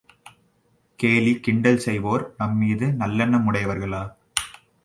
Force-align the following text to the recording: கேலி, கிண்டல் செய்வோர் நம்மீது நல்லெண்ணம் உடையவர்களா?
கேலி, 0.99 1.33
கிண்டல் 1.39 1.77
செய்வோர் 1.77 2.33
நம்மீது 2.37 2.87
நல்லெண்ணம் 2.87 3.45
உடையவர்களா? 3.49 4.01